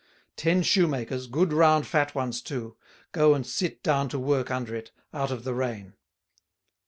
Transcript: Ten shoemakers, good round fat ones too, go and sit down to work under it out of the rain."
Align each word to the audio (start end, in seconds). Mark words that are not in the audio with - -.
Ten 0.35 0.63
shoemakers, 0.63 1.27
good 1.27 1.53
round 1.53 1.85
fat 1.85 2.15
ones 2.15 2.41
too, 2.41 2.75
go 3.11 3.35
and 3.35 3.45
sit 3.45 3.83
down 3.83 4.09
to 4.09 4.17
work 4.17 4.49
under 4.49 4.75
it 4.75 4.89
out 5.13 5.29
of 5.29 5.43
the 5.43 5.53
rain." 5.53 5.93